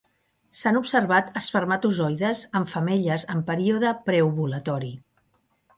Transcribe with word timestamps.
S'han 0.61 0.79
observat 0.79 1.29
espermatozoides 1.41 2.41
en 2.61 2.67
femelles 2.75 3.27
en 3.35 3.47
període 3.53 3.95
preovulatori. 4.11 4.93